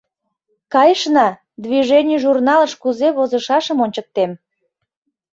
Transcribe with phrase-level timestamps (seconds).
[0.73, 1.27] Кайышна,
[1.65, 4.31] движений журналыш кузе возышашым ончыктем.